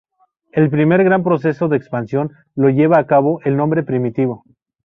[0.51, 4.43] El primer gran proceso de expansión lo lleva a cabo el hombre primitivo.